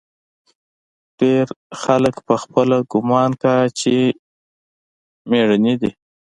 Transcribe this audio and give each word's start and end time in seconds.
ډېر 1.19 1.45
خلق 1.81 2.15
پخپله 2.27 2.77
ګومان 2.91 3.31
کا 3.41 3.55
چې 3.79 3.95
مېړني 5.29 5.75
دي. 5.81 5.91